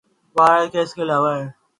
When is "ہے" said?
1.37-1.45